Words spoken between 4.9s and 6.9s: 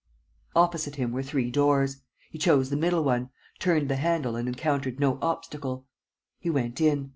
no obstacle. He went